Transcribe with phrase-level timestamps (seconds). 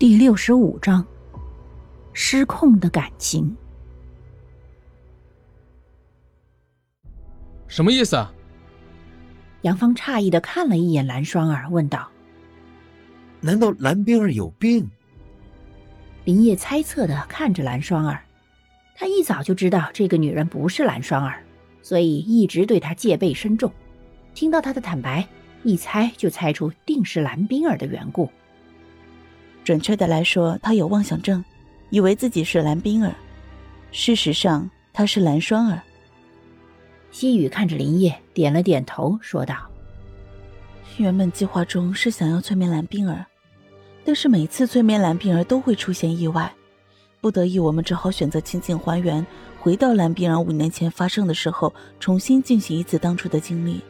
[0.00, 1.06] 第六十五章，
[2.14, 3.54] 失控的感情。
[7.68, 8.32] 什么意思啊？
[9.60, 12.08] 杨芳诧异的看了一眼蓝双儿，问道
[13.42, 14.90] ：“难道蓝冰儿有病？”
[16.24, 18.24] 林叶猜测的看着蓝双儿，
[18.96, 21.44] 他一早就知道这个女人不是蓝双儿，
[21.82, 23.70] 所以一直对她戒备深重。
[24.32, 25.28] 听到她的坦白，
[25.62, 28.30] 一猜就猜出定是蓝冰儿的缘故。
[29.62, 31.44] 准确的来说，他有妄想症，
[31.90, 33.14] 以为自己是蓝冰儿，
[33.92, 35.80] 事实上他是蓝双儿。
[37.10, 39.54] 西雨看着林叶，点了点头，说道
[40.96, 43.26] ：“原本计划中是想要催眠蓝冰儿，
[44.04, 46.52] 但是每次催眠蓝冰儿都会出现意外，
[47.20, 49.24] 不得已我们只好选择情景还原，
[49.58, 53.80] 回到蓝冰儿五年前发生的时候，重新进行一次当初的经历。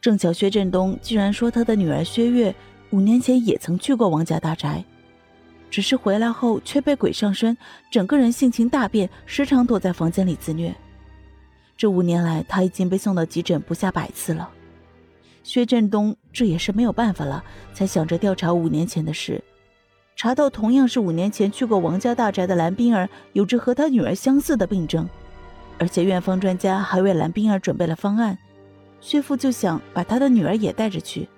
[0.00, 2.54] 正巧薛振东居然说他的女儿薛月。”
[2.94, 4.84] 五年前也曾去过王家大宅，
[5.68, 7.56] 只是回来后却被鬼上身，
[7.90, 10.72] 整个人性情大变，时常躲在房间里自虐。
[11.76, 14.48] 这五年来，他已经被送到急诊不下百次了。
[15.42, 19.42] 薛振东这也是没有办法了，才想着调查五年前的事，
[20.14, 25.08] 查到同样是五年前去过王家大宅的蓝冰儿有着和他女儿相似的病症，
[25.80, 28.38] 而且院方专家还为蓝冰儿准备了方案，
[29.00, 31.28] 薛父就想把他的女儿也带着去。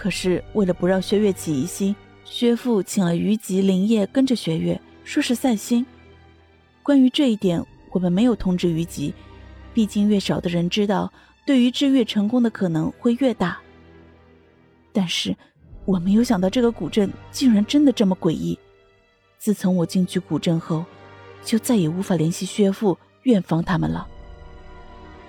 [0.00, 5.84] 可是为了不让薛岳起疑心，薛父请了于吉、林叶跟着薛岳，说是散心。
[6.82, 9.12] 关于这一点，我们没有通知于吉，
[9.74, 11.12] 毕竟越少的人知道，
[11.44, 13.58] 对于治愈成功的可能会越大。
[14.90, 15.36] 但是
[15.84, 18.58] 我没有想到，这个古镇竟然真的这么诡异。
[19.36, 20.82] 自从我进去古镇后，
[21.44, 24.08] 就再也无法联系薛父、院方他们了。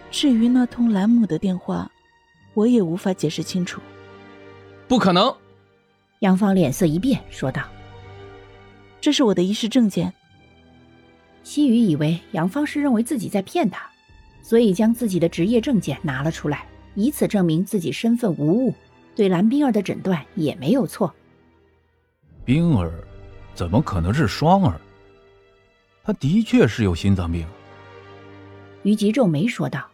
[0.10, 1.92] 至于那通兰姆的电话，
[2.54, 3.82] 我也无法解释清楚。
[4.92, 5.34] 不可能！
[6.20, 7.64] 杨芳脸色一变，说道
[9.00, 10.14] ：“这是我的医师证件。”
[11.44, 13.90] 西雨以为杨芳是认为自己在骗他，
[14.42, 18.76] 所以将自己的职业证件拿了出来，以此证明自己身份无误，
[19.16, 21.16] 对蓝冰儿的诊断也没有错。
[22.44, 22.92] 冰儿
[23.56, 24.78] 怎么可能是双儿？
[26.04, 27.48] 他的确是有心脏病。
[28.84, 29.88] 于吉皱眉说道：“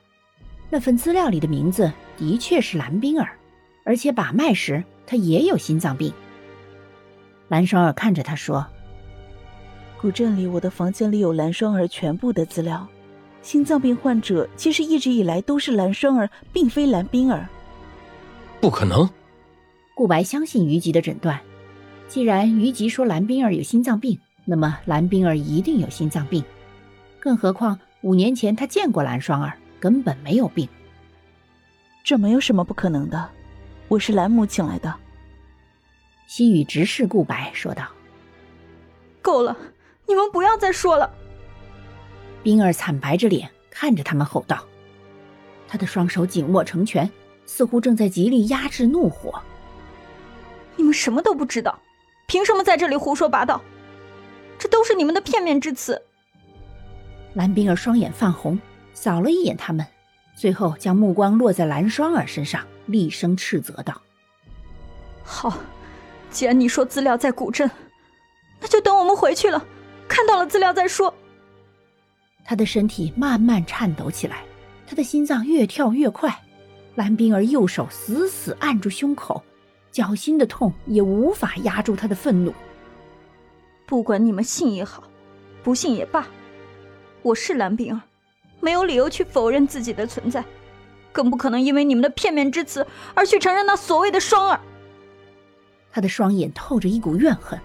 [0.71, 3.37] 那份资料里的名字的确是蓝冰儿。”
[3.87, 6.11] 而且把脉时，他也有心脏病。
[7.47, 8.67] 蓝双儿看着他说
[10.01, 12.85] ：“古镇里，我的房间里有蓝双儿全部的资料。
[13.41, 17.47] 心脏病患者其实一直以来都是蓝双儿，并非蓝冰儿。”
[18.59, 19.09] 不可能。
[19.95, 21.39] 顾白相信于吉的诊断。
[22.09, 26.43] 既然于吉说蓝冰儿有心脏病，那么蓝冰儿一定有心脏病。
[27.21, 30.67] 更何况五年前他见过蓝双儿，根本没有病。
[32.03, 33.29] 这没有什么不可能的。
[33.89, 34.93] 我是兰母请来的。
[36.27, 37.87] 心雨直视顾白，说道
[39.21, 39.55] ：“够了，
[40.05, 41.09] 你们不要再说了。”
[42.43, 44.65] 冰儿惨白着脸看着他们，吼道
[45.69, 47.09] ：“他的双手紧握成拳，
[47.45, 49.41] 似乎正在极力压制怒火。
[50.75, 51.79] 你们什么都不知道，
[52.27, 53.61] 凭什么在这里胡说八道？
[54.59, 56.01] 这都是你们的片面之词。”
[57.35, 58.59] 蓝冰儿双眼泛红，
[58.93, 59.85] 扫了一眼他们，
[60.37, 62.63] 最后将目光落在蓝双儿身上。
[62.85, 64.01] 厉声斥责道
[65.21, 65.57] ：“好，
[66.29, 67.69] 既然你说资料在古镇，
[68.61, 69.61] 那就等我们回去了，
[70.07, 71.13] 看到了资料再说。”
[72.45, 74.45] 他的身体慢慢颤抖起来，
[74.87, 76.33] 他的心脏越跳越快。
[76.95, 79.43] 蓝冰儿右手死死按住胸口，
[79.91, 82.53] 绞心的痛也无法压住他的愤怒。
[83.85, 85.03] 不管你们信也好，
[85.61, 86.25] 不信也罢，
[87.21, 88.01] 我是蓝冰儿，
[88.59, 90.43] 没有理由去否认自己的存在。
[91.11, 92.85] 更不可能因为你们的片面之词
[93.15, 94.59] 而去承认那所谓的双儿。
[95.91, 97.59] 他的双眼透着一股怨恨，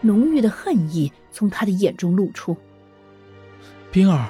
[0.00, 2.56] 浓郁的恨意从他的眼中露出。
[3.92, 4.28] 冰儿，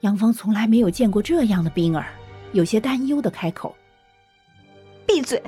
[0.00, 2.06] 杨芳从来没有见过这样的冰儿，
[2.52, 3.74] 有些担忧的开口
[5.06, 5.42] ：“闭嘴！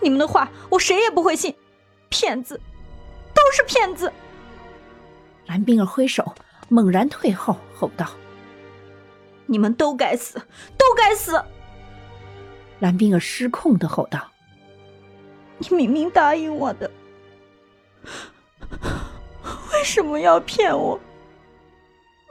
[0.00, 1.54] 你们的话我谁也不会信，
[2.08, 2.58] 骗子，
[3.34, 4.10] 都是骗子！”
[5.44, 6.34] 蓝冰儿挥手，
[6.70, 8.08] 猛然退后，吼道。
[9.46, 10.38] 你们都该死，
[10.78, 11.42] 都该死！
[12.78, 14.30] 蓝冰儿失控的吼道
[15.58, 16.90] ：“你明明答应我的，
[19.72, 20.98] 为什么要骗我？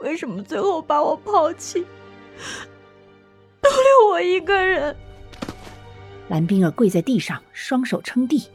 [0.00, 1.86] 为什么最后把我抛弃，
[3.60, 4.94] 都留我一个人？”
[6.28, 8.48] 蓝冰儿跪在地上，双手撑地，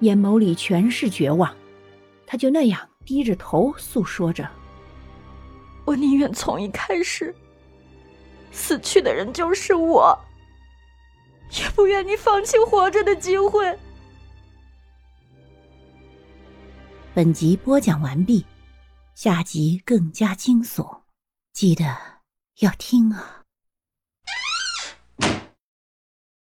[0.00, 1.54] 眼眸里全是绝望。
[2.26, 4.48] 她就那样低着头诉说着
[5.84, 7.34] ：“我宁愿从一开始。”
[8.52, 10.18] 死去的人就是我
[11.50, 13.78] 也不愿你放弃活着的机会。
[17.14, 18.44] 本集播讲完毕
[19.14, 21.00] 下集更加惊悚
[21.52, 21.84] 记得
[22.60, 23.37] 要听啊。